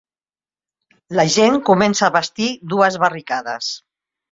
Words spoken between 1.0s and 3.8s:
La gent començà a bastir dues barricades